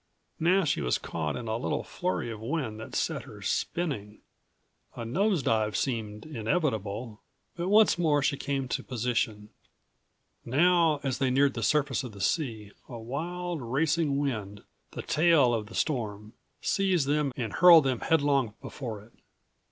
Now 0.39 0.63
she 0.63 0.81
was 0.81 0.97
caught 0.97 1.35
in 1.35 1.47
a 1.47 1.57
little 1.57 1.83
flurry 1.83 2.31
of 2.31 2.39
wind 2.39 2.79
that 2.79 2.95
set 2.95 3.21
her 3.25 3.39
spinning. 3.43 4.21
A 4.95 5.05
nose 5.05 5.43
dive 5.43 5.77
seemed 5.77 6.25
inevitable, 6.25 7.21
but 7.55 7.67
once 7.69 7.99
more 7.99 8.23
she 8.23 8.35
came 8.35 8.67
to 8.69 8.83
position. 8.83 9.49
Now, 10.43 11.01
as 11.03 11.19
they 11.19 11.29
neared 11.29 11.53
the 11.53 11.61
surface 11.61 12.03
of 12.03 12.13
the 12.13 12.19
sea, 12.19 12.71
a 12.89 12.97
wild, 12.97 13.61
racing 13.61 14.17
wind, 14.17 14.63
the 14.93 15.03
tail 15.03 15.53
of 15.53 15.67
the 15.67 15.75
storm, 15.75 16.33
seized 16.61 17.05
them 17.05 17.31
and 17.37 17.53
hurled 17.53 17.83
them 17.83 17.99
headlong 17.99 18.55
before 18.59 19.03
it. 19.03 19.13